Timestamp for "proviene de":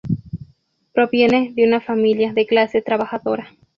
0.93-1.63